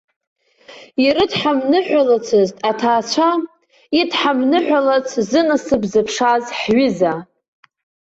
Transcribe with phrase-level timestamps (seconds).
[1.05, 3.29] Ирыдҳамныҳәалацызт аҭаацәа,
[3.99, 7.13] идҳамныҳәалац зынасыԥ зыԥшааз ҳҩыза.